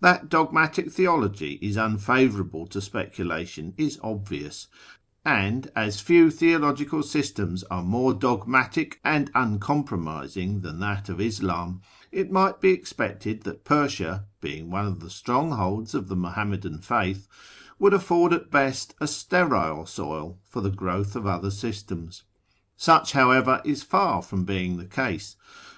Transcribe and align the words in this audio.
That 0.00 0.28
dogmatic 0.28 0.92
theology 0.92 1.58
is 1.62 1.78
unfavourable 1.78 2.66
to 2.66 2.78
speculation 2.82 3.72
is 3.78 3.98
obvious, 4.02 4.66
and 5.24 5.70
as 5.74 5.98
few 5.98 6.30
theological 6.30 7.02
systems 7.02 7.62
are 7.70 7.82
more 7.82 8.12
dogmatic 8.12 9.00
and 9.02 9.30
uncompromising 9.34 10.60
than 10.60 10.78
that 10.80 11.08
of 11.08 11.22
Islam, 11.22 11.80
it 12.12 12.30
might 12.30 12.60
be 12.60 12.68
expected 12.68 13.44
that 13.44 13.64
Persia, 13.64 14.26
being 14.42 14.70
one 14.70 14.84
of 14.86 15.00
the 15.00 15.08
strongholds 15.08 15.94
of 15.94 16.08
the 16.08 16.16
Muhammadan 16.16 16.80
faith, 16.82 17.26
would 17.78 17.94
afford 17.94 18.34
at 18.34 18.50
best 18.50 18.94
a 19.00 19.06
sterile 19.06 19.86
soil 19.86 20.38
for 20.44 20.60
the 20.60 20.68
growth 20.68 21.16
of 21.16 21.26
other 21.26 21.50
systems. 21.50 22.24
Such, 22.76 23.12
however, 23.12 23.62
is 23.64 23.82
far 23.82 24.20
from 24.20 24.44
being 24.44 24.76
the 24.76 24.84
case. 24.84 25.34